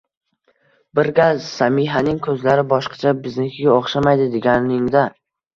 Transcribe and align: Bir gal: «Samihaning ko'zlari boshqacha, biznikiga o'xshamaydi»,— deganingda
Bir 0.99 1.09
gal: 1.19 1.41
«Samihaning 1.49 2.17
ko'zlari 2.29 2.65
boshqacha, 2.73 3.13
biznikiga 3.29 3.77
o'xshamaydi»,— 3.77 4.27
deganingda 4.39 5.07